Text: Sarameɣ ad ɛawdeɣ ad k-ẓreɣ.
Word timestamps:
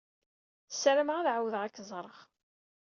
Sarameɣ 0.71 1.17
ad 1.17 1.27
ɛawdeɣ 1.33 1.61
ad 1.63 1.71
k-ẓreɣ. 1.73 2.17